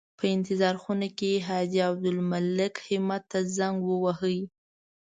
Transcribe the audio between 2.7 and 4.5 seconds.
همت ته زنګ وواهه.